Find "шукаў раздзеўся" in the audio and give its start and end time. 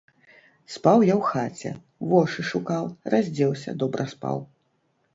2.51-3.79